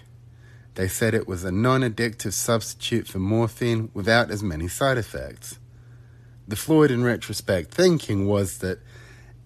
They 0.75 0.87
said 0.87 1.15
it 1.15 1.27
was 1.27 1.43
a 1.43 1.51
non 1.51 1.81
addictive 1.81 2.33
substitute 2.33 3.07
for 3.07 3.17
morphine 3.17 3.89
without 3.95 4.29
as 4.29 4.43
many 4.43 4.67
side 4.67 4.99
effects. 4.99 5.57
The 6.47 6.55
Floyd 6.55 6.91
in 6.91 7.03
retrospect 7.03 7.73
thinking 7.73 8.27
was 8.27 8.59
that 8.59 8.77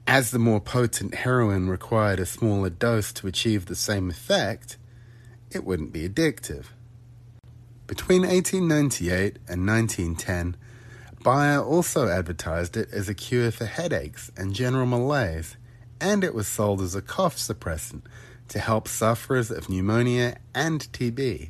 as 0.05 0.31
the 0.31 0.39
more 0.39 0.59
potent 0.59 1.15
heroin 1.15 1.69
required 1.69 2.19
a 2.19 2.25
smaller 2.25 2.69
dose 2.69 3.13
to 3.13 3.27
achieve 3.27 3.67
the 3.67 3.77
same 3.77 4.09
effect, 4.09 4.75
it 5.49 5.63
wouldn't 5.63 5.93
be 5.93 6.05
addictive. 6.09 6.65
Between 7.87 8.21
1898 8.21 9.37
and 9.47 9.65
1910, 9.65 10.57
Bayer 11.23 11.61
also 11.61 12.07
advertised 12.07 12.77
it 12.77 12.89
as 12.91 13.09
a 13.09 13.13
cure 13.13 13.49
for 13.49 13.65
headaches 13.65 14.31
and 14.37 14.53
general 14.53 14.85
malaise 14.85 15.57
and 15.99 16.23
it 16.23 16.33
was 16.33 16.47
sold 16.47 16.81
as 16.81 16.95
a 16.95 17.01
cough 17.01 17.37
suppressant 17.37 18.03
to 18.49 18.59
help 18.59 18.87
sufferers 18.87 19.51
of 19.51 19.69
pneumonia 19.69 20.37
and 20.53 20.81
TB. 20.91 21.49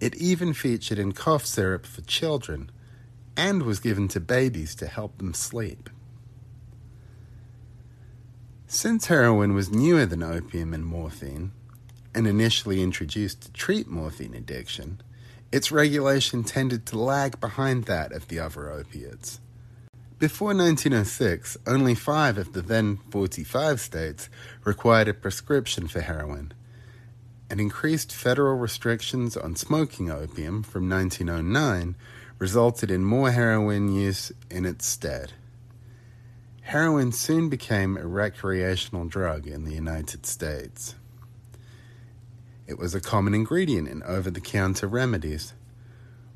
It 0.00 0.14
even 0.14 0.54
featured 0.54 0.98
in 0.98 1.12
cough 1.12 1.44
syrup 1.44 1.84
for 1.84 2.00
children 2.02 2.70
and 3.36 3.62
was 3.62 3.80
given 3.80 4.08
to 4.08 4.20
babies 4.20 4.74
to 4.76 4.86
help 4.86 5.18
them 5.18 5.34
sleep. 5.34 5.90
Since 8.66 9.06
heroin 9.06 9.54
was 9.54 9.70
newer 9.70 10.06
than 10.06 10.22
opium 10.22 10.72
and 10.72 10.86
morphine, 10.86 11.52
and 12.14 12.26
initially 12.26 12.82
introduced 12.82 13.42
to 13.42 13.52
treat 13.52 13.88
morphine 13.88 14.34
addiction, 14.34 15.00
its 15.52 15.72
regulation 15.72 16.44
tended 16.44 16.86
to 16.86 16.98
lag 16.98 17.40
behind 17.40 17.84
that 17.84 18.12
of 18.12 18.28
the 18.28 18.38
other 18.38 18.70
opiates. 18.70 19.40
Before 20.18 20.48
1906, 20.48 21.56
only 21.66 21.94
five 21.94 22.36
of 22.36 22.52
the 22.52 22.60
then 22.60 22.98
45 23.10 23.80
states 23.80 24.28
required 24.64 25.08
a 25.08 25.14
prescription 25.14 25.88
for 25.88 26.02
heroin, 26.02 26.52
and 27.48 27.58
increased 27.58 28.12
federal 28.12 28.56
restrictions 28.56 29.36
on 29.36 29.56
smoking 29.56 30.10
opium 30.10 30.62
from 30.62 30.88
1909 30.88 31.96
resulted 32.38 32.90
in 32.90 33.04
more 33.04 33.30
heroin 33.30 33.92
use 33.92 34.30
in 34.50 34.66
its 34.66 34.86
stead. 34.86 35.32
Heroin 36.62 37.12
soon 37.12 37.48
became 37.48 37.96
a 37.96 38.06
recreational 38.06 39.06
drug 39.06 39.46
in 39.46 39.64
the 39.64 39.74
United 39.74 40.26
States. 40.26 40.94
It 42.70 42.78
was 42.78 42.94
a 42.94 43.00
common 43.00 43.34
ingredient 43.34 43.88
in 43.88 44.02
over 44.04 44.30
the 44.30 44.40
counter 44.40 44.86
remedies. 44.86 45.52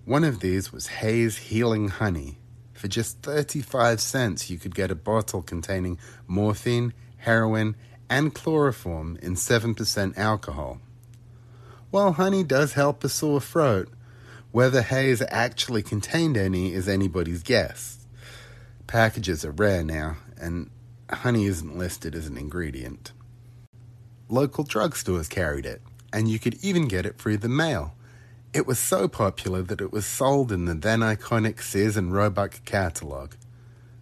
One 0.04 0.24
of 0.24 0.40
these 0.40 0.70
was 0.70 0.88
Hayes 0.88 1.38
Healing 1.38 1.88
Honey 1.88 2.36
for 2.84 2.88
just 2.88 3.22
35 3.22 3.98
cents, 3.98 4.50
you 4.50 4.58
could 4.58 4.74
get 4.74 4.90
a 4.90 4.94
bottle 4.94 5.40
containing 5.40 5.96
morphine, 6.26 6.92
heroin, 7.16 7.76
and 8.10 8.34
chloroform 8.34 9.16
in 9.22 9.36
7% 9.36 10.18
alcohol. 10.18 10.80
While 11.90 12.12
honey 12.12 12.42
does 12.42 12.74
help 12.74 13.02
a 13.02 13.08
sore 13.08 13.40
throat, 13.40 13.88
whether 14.52 14.82
Hayes 14.82 15.22
actually 15.28 15.82
contained 15.82 16.36
any 16.36 16.74
is 16.74 16.86
anybody's 16.86 17.42
guess. 17.42 18.06
Packages 18.86 19.44
are 19.46 19.52
rare 19.52 19.82
now, 19.82 20.18
and 20.38 20.68
honey 21.08 21.46
isn't 21.46 21.78
listed 21.78 22.14
as 22.14 22.26
an 22.26 22.36
ingredient. 22.36 23.12
Local 24.28 24.64
drugstores 24.64 25.30
carried 25.30 25.64
it, 25.64 25.80
and 26.14 26.30
you 26.30 26.38
could 26.38 26.56
even 26.64 26.88
get 26.88 27.04
it 27.04 27.18
through 27.18 27.36
the 27.36 27.48
mail 27.48 27.94
it 28.54 28.68
was 28.68 28.78
so 28.78 29.08
popular 29.08 29.62
that 29.62 29.80
it 29.80 29.90
was 29.90 30.06
sold 30.06 30.52
in 30.52 30.66
the 30.66 30.74
then 30.74 31.00
iconic 31.00 31.60
Sears 31.60 31.96
and 31.96 32.14
Roebuck 32.14 32.64
catalog. 32.64 33.32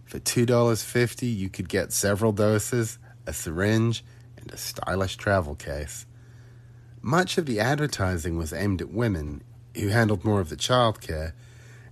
For 0.05 0.19
$2.50, 0.19 1.35
you 1.35 1.49
could 1.49 1.67
get 1.67 1.91
several 1.91 2.31
doses, 2.31 2.99
a 3.25 3.33
syringe, 3.33 4.05
and 4.37 4.51
a 4.51 4.57
stylish 4.57 5.17
travel 5.17 5.55
case. 5.55 6.05
Much 7.01 7.39
of 7.39 7.47
the 7.47 7.59
advertising 7.59 8.37
was 8.37 8.53
aimed 8.53 8.79
at 8.79 8.93
women 8.93 9.41
who 9.75 9.87
handled 9.87 10.23
more 10.23 10.39
of 10.39 10.49
the 10.49 10.55
childcare 10.55 11.33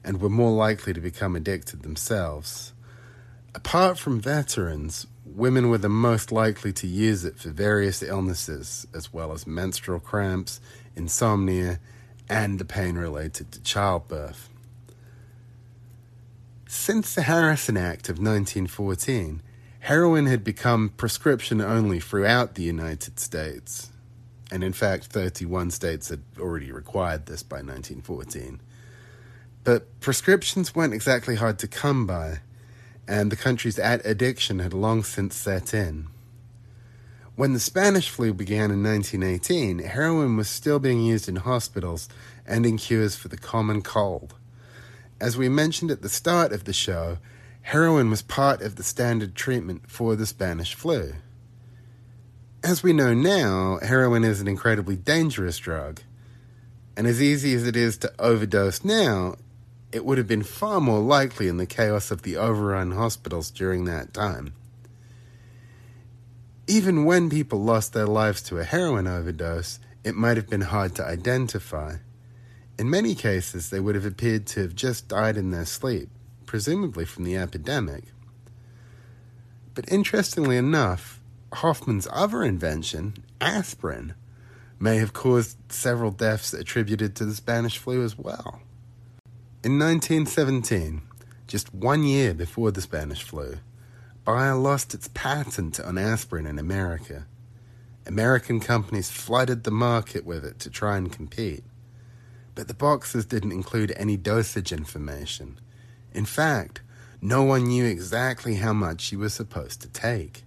and 0.04 0.22
were 0.22 0.30
more 0.30 0.52
likely 0.52 0.94
to 0.94 1.02
become 1.02 1.36
addicted 1.36 1.82
themselves. 1.82 2.74
Apart 3.56 3.98
from 3.98 4.22
veterans, 4.22 5.08
women 5.26 5.70
were 5.70 5.78
the 5.78 5.90
most 5.90 6.32
likely 6.32 6.74
to 6.74 6.88
use 6.88 7.24
it 7.26 7.38
for 7.38 7.50
various 7.50 8.02
illnesses, 8.02 8.88
as 8.94 9.14
well 9.14 9.32
as 9.32 9.46
menstrual 9.46 10.00
cramps, 10.00 10.60
insomnia, 10.96 11.80
and 12.30 12.60
the 12.60 12.66
pain 12.66 12.96
related 12.96 13.52
to 13.52 13.62
childbirth. 13.62 14.50
Since 16.68 17.16
the 17.16 17.24
Harrison 17.24 17.76
Act 17.76 18.08
of 18.08 18.18
1914, 18.18 19.42
heroin 19.82 20.26
had 20.26 20.44
become 20.44 20.94
prescription 20.96 21.60
only 21.60 22.00
throughout 22.00 22.56
the 22.56 22.64
United 22.64 23.20
States. 23.20 23.92
And 24.50 24.64
in 24.64 24.74
fact, 24.74 25.06
31 25.06 25.72
states 25.72 26.10
had 26.10 26.22
already 26.40 26.72
required 26.72 27.26
this 27.26 27.44
by 27.44 27.58
1914. 27.58 28.62
But 29.64 30.00
prescriptions 30.00 30.74
weren't 30.74 30.94
exactly 30.94 31.36
hard 31.36 31.60
to 31.60 31.68
come 31.68 32.08
by, 32.08 32.40
and 33.12 33.30
the 33.30 33.36
country's 33.36 33.78
addiction 33.78 34.60
had 34.60 34.74
long 34.74 35.04
since 35.04 35.36
set 35.36 35.74
in. 35.74 36.08
When 37.36 37.52
the 37.52 37.60
Spanish 37.60 38.10
flu 38.10 38.34
began 38.34 38.72
in 38.72 38.82
1918, 38.82 39.80
heroin 39.80 40.38
was 40.38 40.48
still 40.48 40.80
being 40.80 41.02
used 41.02 41.28
in 41.28 41.36
hospitals 41.36 42.08
and 42.48 42.66
in 42.66 42.78
cures 42.78 43.18
for 43.18 43.28
the 43.28 43.36
common 43.36 43.82
cold. 43.82 44.36
As 45.20 45.36
we 45.36 45.50
mentioned 45.50 45.92
at 45.92 46.02
the 46.02 46.08
start 46.08 46.54
of 46.54 46.64
the 46.64 46.72
show, 46.72 47.18
heroin 47.64 48.10
was 48.10 48.22
part 48.22 48.62
of 48.62 48.78
the 48.78 48.84
standard 48.84 49.36
treatment 49.36 49.92
for 49.92 50.16
the 50.16 50.26
Spanish 50.26 50.74
flu. 50.74 51.16
As 52.64 52.82
we 52.82 52.94
know 52.94 53.14
now, 53.14 53.80
heroin 53.82 54.24
is 54.24 54.40
an 54.40 54.48
incredibly 54.48 54.96
dangerous 54.96 55.58
drug, 55.58 56.00
and 56.96 57.06
as 57.06 57.22
easy 57.22 57.54
as 57.56 57.68
it 57.68 57.76
is 57.76 57.98
to 57.98 58.14
overdose 58.20 58.86
now, 58.86 59.36
it 59.92 60.06
would 60.06 60.18
have 60.18 60.28
been 60.28 60.44
far 60.44 60.80
more 60.80 61.00
likely 61.00 61.48
in 61.48 61.58
the 61.58 61.66
chaos 61.66 62.12
of 62.12 62.22
the 62.22 62.38
overrun 62.38 62.92
hospitals 62.92 63.52
during 63.52 63.86
that 63.86 64.14
time. 64.14 64.54
Even 66.68 67.04
when 67.04 67.30
people 67.30 67.62
lost 67.62 67.94
their 67.94 68.06
lives 68.06 68.42
to 68.44 68.58
a 68.58 68.64
heroin 68.64 69.08
overdose, 69.08 69.80
it 70.04 70.16
might 70.16 70.38
have 70.38 70.50
been 70.50 70.62
hard 70.62 70.96
to 70.96 71.06
identify. 71.06 71.98
In 72.80 72.90
many 72.90 73.14
cases, 73.14 73.70
they 73.70 73.80
would 73.80 73.96
have 73.96 74.06
appeared 74.06 74.46
to 74.48 74.62
have 74.62 74.76
just 74.76 75.08
died 75.08 75.38
in 75.38 75.52
their 75.52 75.66
sleep, 75.66 76.10
presumably 76.46 77.06
from 77.06 77.26
the 77.26 77.36
epidemic. 77.36 78.06
But 79.74 79.92
interestingly 79.92 80.58
enough, 80.58 81.20
Hoffman's 81.54 82.08
other 82.12 82.44
invention, 82.44 83.16
aspirin, 83.42 84.14
may 84.80 84.98
have 84.98 85.14
caused 85.14 85.58
several 85.72 86.12
deaths 86.12 86.54
attributed 86.54 87.16
to 87.16 87.26
the 87.26 87.36
Spanish 87.36 87.78
flu 87.78 88.04
as 88.04 88.18
well. 88.18 88.62
In 89.64 89.78
1917, 89.78 91.04
just 91.46 91.72
one 91.72 92.04
year 92.04 92.34
before 92.34 92.72
the 92.72 92.82
Spanish 92.82 93.22
flu, 93.22 93.60
Bayer 94.26 94.56
lost 94.56 94.96
its 94.96 95.08
patent 95.10 95.80
on 95.80 96.00
aspirin 96.00 96.48
in 96.48 96.58
America. 96.58 97.28
American 98.08 98.60
companies 98.60 99.12
flooded 99.12 99.64
the 99.64 99.70
market 99.70 100.26
with 100.26 100.44
it 100.44 100.58
to 100.62 100.72
try 100.72 100.98
and 100.98 101.12
compete. 101.12 101.64
But 102.56 102.70
the 102.70 102.74
boxes 102.74 103.24
didn't 103.28 103.52
include 103.52 103.94
any 103.96 104.18
dosage 104.18 104.72
information. 104.72 105.60
In 106.12 106.26
fact, 106.26 106.82
no 107.22 107.44
one 107.44 107.66
knew 107.66 107.86
exactly 107.86 108.56
how 108.56 108.74
much 108.74 109.12
you 109.12 109.20
were 109.20 109.30
supposed 109.30 109.80
to 109.84 109.90
take. 109.90 110.44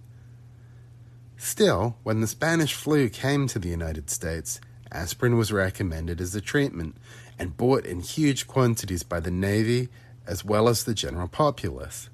Still, 1.37 1.95
when 2.03 2.19
the 2.19 2.27
Spanish 2.27 2.73
flu 2.73 3.07
came 3.07 3.47
to 3.47 3.59
the 3.59 3.69
United 3.69 4.09
States, 4.09 4.59
aspirin 4.91 5.37
was 5.37 5.53
recommended 5.53 6.19
as 6.19 6.35
a 6.35 6.41
treatment 6.41 6.97
and 7.37 7.57
bought 7.57 7.85
in 7.85 7.99
huge 7.99 8.47
quantities 8.47 9.03
by 9.03 9.19
the 9.19 9.31
Navy 9.31 9.89
as 10.27 10.43
well 10.43 10.67
as 10.67 10.83
the 10.83 10.93
general 10.93 11.27
populace. 11.27 12.09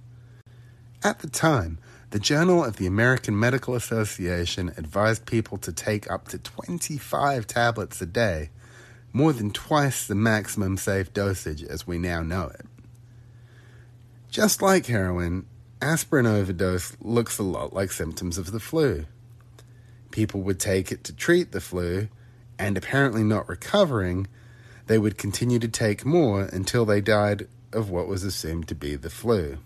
At 1.03 1.19
the 1.19 1.29
time, 1.29 1.79
the 2.11 2.19
Journal 2.19 2.63
of 2.63 2.75
the 2.75 2.87
American 2.87 3.39
Medical 3.39 3.73
Association 3.73 4.73
advised 4.77 5.25
people 5.25 5.57
to 5.59 5.71
take 5.71 6.11
up 6.11 6.27
to 6.27 6.37
25 6.37 7.47
tablets 7.47 8.01
a 8.01 8.05
day, 8.05 8.49
more 9.13 9.31
than 9.33 9.51
twice 9.51 10.05
the 10.05 10.15
maximum 10.15 10.77
safe 10.77 11.13
dosage 11.13 11.63
as 11.63 11.87
we 11.87 11.97
now 11.97 12.21
know 12.21 12.51
it. 12.53 12.65
Just 14.29 14.61
like 14.61 14.85
heroin, 14.87 15.45
aspirin 15.81 16.25
overdose 16.25 16.95
looks 17.01 17.39
a 17.39 17.43
lot 17.43 17.73
like 17.73 17.91
symptoms 17.91 18.37
of 18.37 18.51
the 18.51 18.59
flu. 18.59 19.05
People 20.11 20.41
would 20.41 20.59
take 20.59 20.91
it 20.91 21.03
to 21.05 21.13
treat 21.13 21.51
the 21.51 21.61
flu, 21.61 22.09
and 22.59 22.77
apparently 22.77 23.23
not 23.23 23.47
recovering, 23.47 24.27
they 24.91 24.99
would 24.99 25.17
continue 25.17 25.57
to 25.57 25.69
take 25.69 26.03
more 26.03 26.41
until 26.51 26.83
they 26.83 26.99
died 26.99 27.47
of 27.71 27.89
what 27.89 28.09
was 28.09 28.25
assumed 28.25 28.67
to 28.67 28.75
be 28.75 28.97
the 28.97 29.09
flu. 29.09 29.57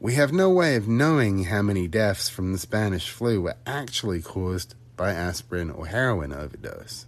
We 0.00 0.14
have 0.14 0.32
no 0.32 0.50
way 0.50 0.74
of 0.74 0.88
knowing 0.88 1.44
how 1.44 1.62
many 1.62 1.86
deaths 1.86 2.28
from 2.28 2.50
the 2.50 2.58
Spanish 2.58 3.08
flu 3.08 3.40
were 3.40 3.54
actually 3.64 4.20
caused 4.20 4.74
by 4.96 5.12
aspirin 5.12 5.70
or 5.70 5.86
heroin 5.86 6.32
overdose. 6.32 7.06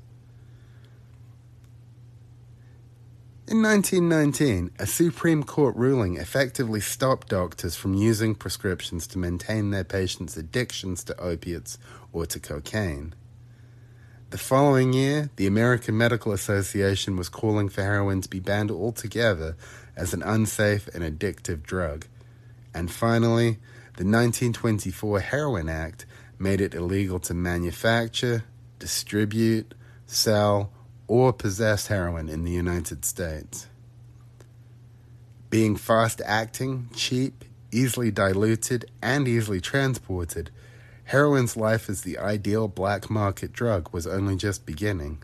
In 3.48 3.60
1919, 3.62 4.70
a 4.78 4.86
Supreme 4.86 5.42
Court 5.42 5.74
ruling 5.74 6.16
effectively 6.18 6.80
stopped 6.80 7.30
doctors 7.30 7.74
from 7.74 7.94
using 7.94 8.36
prescriptions 8.36 9.08
to 9.08 9.18
maintain 9.18 9.70
their 9.70 9.82
patients' 9.82 10.36
addictions 10.36 11.02
to 11.02 11.20
opiates 11.20 11.78
or 12.12 12.26
to 12.26 12.38
cocaine. 12.38 13.12
The 14.30 14.38
following 14.38 14.92
year, 14.92 15.30
the 15.36 15.46
American 15.46 15.96
Medical 15.96 16.32
Association 16.32 17.14
was 17.16 17.28
calling 17.28 17.68
for 17.68 17.82
heroin 17.82 18.22
to 18.22 18.28
be 18.28 18.40
banned 18.40 18.72
altogether 18.72 19.56
as 19.94 20.12
an 20.12 20.22
unsafe 20.24 20.88
and 20.88 21.04
addictive 21.04 21.62
drug. 21.62 22.06
And 22.74 22.90
finally, 22.90 23.58
the 23.96 24.04
1924 24.04 25.20
Heroin 25.20 25.68
Act 25.68 26.06
made 26.40 26.60
it 26.60 26.74
illegal 26.74 27.20
to 27.20 27.34
manufacture, 27.34 28.42
distribute, 28.80 29.74
sell, 30.06 30.72
or 31.06 31.32
possess 31.32 31.86
heroin 31.86 32.28
in 32.28 32.42
the 32.42 32.50
United 32.50 33.04
States. 33.04 33.68
Being 35.50 35.76
fast 35.76 36.20
acting, 36.26 36.88
cheap, 36.96 37.44
easily 37.70 38.10
diluted, 38.10 38.90
and 39.00 39.28
easily 39.28 39.60
transported, 39.60 40.50
heroin's 41.06 41.56
life 41.56 41.88
as 41.88 42.02
the 42.02 42.18
ideal 42.18 42.68
black 42.68 43.08
market 43.08 43.52
drug 43.52 43.92
was 43.92 44.06
only 44.06 44.36
just 44.36 44.66
beginning. 44.66 45.22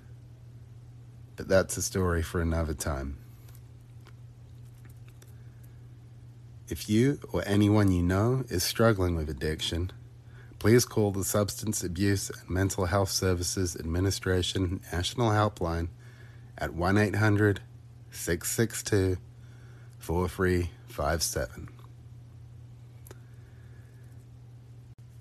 But 1.37 1.49
that's 1.49 1.77
a 1.77 1.83
story 1.83 2.23
for 2.23 2.41
another 2.41 2.75
time. 2.75 3.19
If 6.69 6.89
you 6.89 7.19
or 7.33 7.43
anyone 7.47 7.91
you 7.93 8.03
know 8.03 8.45
is 8.49 8.63
struggling 8.63 9.17
with 9.17 9.29
addiction, 9.29 9.91
please 10.59 10.85
call 10.85 11.11
the 11.11 11.25
Substance 11.25 11.83
Abuse 11.83 12.31
and 12.31 12.49
Mental 12.49 12.87
Health 12.87 13.11
Services 13.11 13.77
Administration 13.77 14.81
National 14.93 15.31
Helpline 15.31 15.89
at 16.57 16.73
1 16.73 16.97
800 16.97 17.61
662 18.13 19.19
4357. 19.99 21.82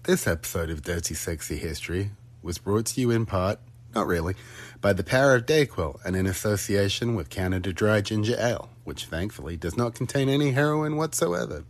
This 0.03 0.25
episode 0.25 0.71
of 0.71 0.81
Dirty 0.81 1.13
Sexy 1.13 1.57
History 1.57 2.09
was 2.41 2.57
brought 2.57 2.87
to 2.87 2.99
you 2.99 3.11
in 3.11 3.27
part, 3.27 3.59
not 3.93 4.07
really, 4.07 4.33
by 4.81 4.93
the 4.93 5.03
power 5.03 5.35
of 5.35 5.45
Dayquil 5.45 5.99
and 6.03 6.15
in 6.15 6.25
association 6.25 7.13
with 7.13 7.29
Canada 7.29 7.71
Dry 7.71 8.01
Ginger 8.01 8.35
Ale, 8.39 8.71
which 8.83 9.05
thankfully 9.05 9.57
does 9.57 9.77
not 9.77 9.93
contain 9.93 10.27
any 10.27 10.53
heroin 10.53 10.97
whatsoever. 10.97 11.65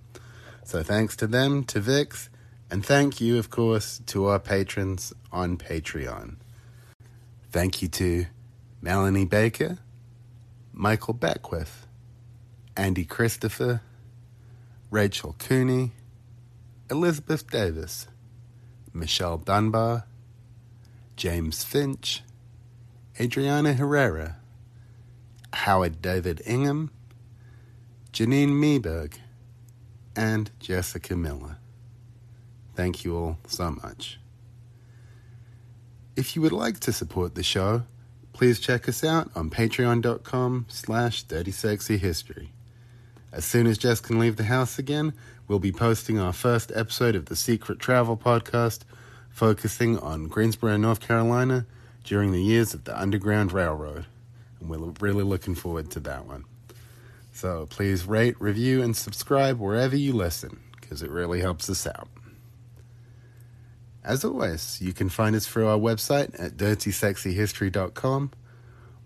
So 0.63 0.81
thanks 0.81 1.17
to 1.17 1.27
them, 1.27 1.65
to 1.65 1.81
Vicks, 1.81 2.29
and 2.69 2.85
thank 2.85 3.19
you, 3.19 3.37
of 3.37 3.49
course, 3.49 3.99
to 4.05 4.27
our 4.27 4.39
patrons 4.39 5.11
on 5.33 5.57
Patreon. 5.57 6.37
Thank 7.51 7.81
you 7.81 7.89
to 7.89 8.27
Melanie 8.81 9.25
Baker, 9.25 9.79
Michael 10.71 11.15
Beckwith, 11.15 11.85
Andy 12.77 13.03
Christopher, 13.03 13.81
Rachel 14.89 15.35
Cooney, 15.37 15.91
Elizabeth 16.89 17.49
Davis, 17.49 18.07
Michelle 18.93 19.37
Dunbar, 19.37 20.05
James 21.15 21.63
Finch, 21.63 22.23
Adriana 23.19 23.73
Herrera, 23.73 24.37
Howard 25.53 26.01
David 26.01 26.41
Ingham, 26.45 26.91
Janine 28.11 28.51
Meberg, 28.51 29.15
and 30.15 30.51
Jessica 30.59 31.15
Miller. 31.15 31.57
Thank 32.75 33.03
you 33.03 33.15
all 33.15 33.37
so 33.47 33.71
much. 33.71 34.19
If 36.15 36.35
you 36.35 36.41
would 36.41 36.51
like 36.51 36.79
to 36.81 36.93
support 36.93 37.35
the 37.35 37.43
show, 37.43 37.83
please 38.33 38.59
check 38.59 38.89
us 38.89 39.03
out 39.03 39.29
on 39.35 39.49
patreon.com 39.49 40.65
slash 40.67 41.25
dirtysexyhistory. 41.25 42.49
As 43.31 43.45
soon 43.45 43.65
as 43.65 43.77
Jess 43.77 44.01
can 44.01 44.19
leave 44.19 44.35
the 44.35 44.43
house 44.43 44.77
again, 44.77 45.13
we'll 45.47 45.59
be 45.59 45.71
posting 45.71 46.19
our 46.19 46.33
first 46.33 46.71
episode 46.75 47.15
of 47.15 47.25
the 47.25 47.35
Secret 47.35 47.79
Travel 47.79 48.17
podcast, 48.17 48.81
focusing 49.29 49.97
on 49.99 50.27
Greensboro, 50.27 50.75
North 50.75 50.99
Carolina, 50.99 51.65
during 52.03 52.33
the 52.33 52.43
years 52.43 52.73
of 52.73 52.83
the 52.83 52.99
Underground 52.99 53.53
Railroad. 53.53 54.05
And 54.59 54.69
we're 54.69 54.93
really 54.99 55.23
looking 55.23 55.55
forward 55.55 55.89
to 55.91 56.01
that 56.01 56.25
one. 56.25 56.43
So 57.31 57.67
please 57.69 58.05
rate, 58.05 58.35
review, 58.39 58.83
and 58.83 58.97
subscribe 58.97 59.59
wherever 59.59 59.95
you 59.95 60.11
listen, 60.11 60.59
because 60.79 61.01
it 61.01 61.09
really 61.09 61.39
helps 61.39 61.69
us 61.69 61.87
out. 61.87 62.09
As 64.03 64.25
always, 64.25 64.81
you 64.81 64.91
can 64.93 65.09
find 65.09 65.35
us 65.35 65.47
through 65.47 65.67
our 65.67 65.77
website 65.77 66.37
at 66.37 66.57
dirtysexyhistory.com 66.57 68.31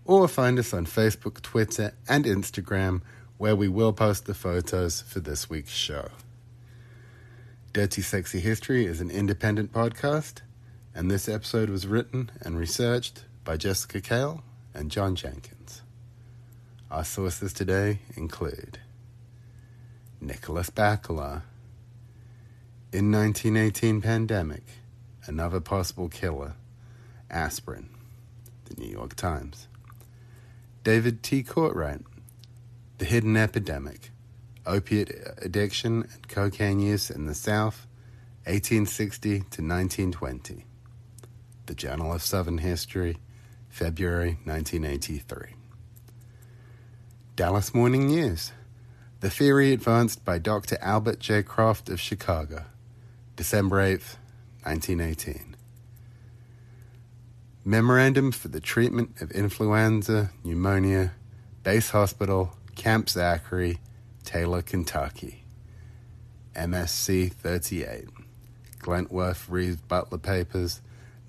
or 0.04 0.26
find 0.26 0.58
us 0.58 0.72
on 0.72 0.86
Facebook, 0.86 1.42
Twitter, 1.42 1.94
and 2.08 2.24
Instagram, 2.24 3.02
where 3.38 3.56
we 3.56 3.68
will 3.68 3.92
post 3.92 4.24
the 4.26 4.34
photos 4.34 5.02
for 5.02 5.20
this 5.20 5.50
week's 5.50 5.74
show. 5.74 6.08
Dirty 7.72 8.00
Sexy 8.00 8.40
History 8.40 8.86
is 8.86 9.00
an 9.00 9.10
independent 9.10 9.72
podcast, 9.72 10.40
and 10.94 11.10
this 11.10 11.28
episode 11.28 11.68
was 11.68 11.86
written 11.86 12.30
and 12.40 12.58
researched 12.58 13.24
by 13.44 13.58
Jessica 13.58 14.00
Kale 14.00 14.42
and 14.72 14.90
John 14.90 15.14
Jenkins. 15.14 15.82
Our 16.90 17.04
sources 17.04 17.52
today 17.52 17.98
include 18.16 18.78
Nicholas 20.20 20.70
Bakalar, 20.70 21.42
in 22.92 23.12
1918 23.12 24.00
pandemic, 24.00 24.62
another 25.26 25.60
possible 25.60 26.08
killer, 26.08 26.54
aspirin, 27.30 27.90
the 28.64 28.80
New 28.80 28.88
York 28.90 29.14
Times. 29.14 29.68
David 30.82 31.22
T. 31.22 31.42
Courtwright, 31.42 32.00
The 32.98 33.04
Hidden 33.04 33.36
Epidemic, 33.36 34.10
Opiate 34.64 35.12
Addiction 35.42 36.08
and 36.10 36.28
Cocaine 36.28 36.80
Use 36.80 37.10
in 37.10 37.26
the 37.26 37.34
South, 37.34 37.86
1860 38.44 39.30
to 39.30 39.38
1920. 39.40 40.64
The 41.66 41.74
Journal 41.74 42.14
of 42.14 42.22
Southern 42.22 42.56
History, 42.56 43.18
February 43.68 44.38
1983. 44.44 45.56
Dallas 47.34 47.74
Morning 47.74 48.06
News, 48.06 48.52
The 49.20 49.28
Theory 49.28 49.74
Advanced 49.74 50.24
by 50.24 50.38
Dr. 50.38 50.78
Albert 50.80 51.18
J. 51.18 51.42
Croft 51.42 51.90
of 51.90 52.00
Chicago, 52.00 52.64
December 53.36 53.82
8, 53.82 53.90
1918. 54.62 55.54
Memorandum 57.62 58.32
for 58.32 58.48
the 58.48 58.60
Treatment 58.60 59.20
of 59.20 59.30
Influenza, 59.32 60.30
Pneumonia, 60.42 61.12
Base 61.62 61.90
Hospital, 61.90 62.56
Camp 62.76 63.08
Zachary, 63.08 63.80
Taylor, 64.22 64.62
Kentucky. 64.62 65.42
MSC 66.54 67.32
38. 67.32 68.04
Glentworth 68.78 69.48
Reeves 69.48 69.80
Butler 69.80 70.18
Papers, 70.18 70.80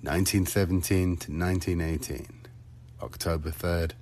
1917 0.02 1.16
to 1.16 1.32
1918. 1.32 2.28
October 3.02 3.50
3rd, 3.50 3.92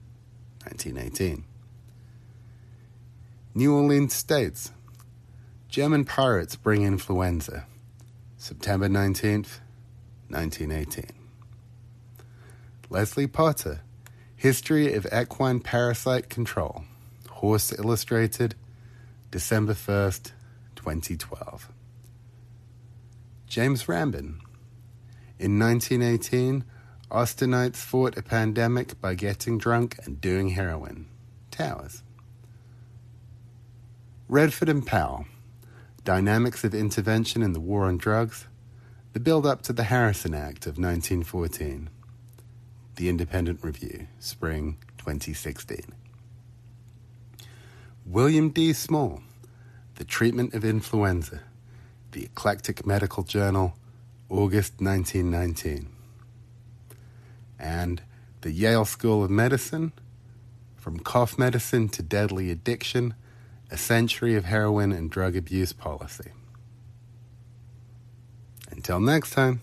1918. 0.65 1.45
New 3.55 3.75
Orleans 3.75 4.13
States. 4.13 4.73
German 5.69 6.05
pirates 6.05 6.57
bring 6.57 6.83
influenza. 6.83 7.67
September 8.37 8.89
19th, 8.89 9.61
1918. 10.29 11.07
Leslie 12.91 13.27
Potter, 13.27 13.81
History 14.37 14.93
of 14.93 15.07
Equine 15.13 15.61
Parasite 15.61 16.29
Control, 16.29 16.85
Horse 17.37 17.71
Illustrated, 17.79 18.55
December 19.31 19.75
1st, 19.75 20.33
2012. 20.75 21.69
James 23.47 23.85
Rambin, 23.85 24.41
In 25.39 25.59
1918, 25.59 26.65
Austinites 27.11 27.77
fought 27.77 28.17
a 28.17 28.23
pandemic 28.23 28.99
by 29.03 29.13
getting 29.13 29.59
drunk 29.59 29.99
and 30.07 30.19
doing 30.19 30.49
heroin. 30.49 31.09
Towers. 31.51 32.03
Redford 34.31 34.71
and 34.71 34.87
Powell. 34.87 35.27
Dynamics 36.05 36.65
of 36.65 36.75
intervention 36.75 37.43
in 37.43 37.53
the 37.53 37.61
war 37.61 37.85
on 37.85 37.99
drugs. 37.99 38.47
The 39.13 39.21
build 39.21 39.45
up 39.45 39.61
to 39.65 39.75
the 39.75 39.85
Harrison 39.85 40.33
Act 40.33 40.65
of 40.65 40.79
1914. 40.79 41.91
The 42.95 43.11
Independent 43.11 43.63
Review, 43.63 44.07
Spring 44.21 44.79
2016. 44.97 45.93
William 48.09 48.51
D. 48.51 48.73
Small. 48.73 49.21
The 49.97 50.05
Treatment 50.05 50.55
of 50.55 50.65
Influenza. 50.65 51.41
The 52.13 52.25
Eclectic 52.27 52.87
Medical 52.87 53.25
Journal, 53.25 53.75
August 54.29 54.75
1919. 54.81 55.89
And 57.59 58.03
the 58.43 58.53
Yale 58.53 58.85
School 58.85 59.25
of 59.25 59.31
Medicine, 59.31 59.93
From 60.77 61.01
Cough 61.01 61.37
Medicine 61.37 61.89
to 61.89 62.03
Deadly 62.03 62.53
Addiction, 62.53 63.15
A 63.73 63.77
Century 63.77 64.37
of 64.37 64.45
Heroin 64.45 64.93
and 64.93 65.11
Drug 65.11 65.35
Abuse 65.35 65.73
Policy. 65.73 66.31
Until 68.71 69.01
next 69.01 69.31
time. 69.31 69.63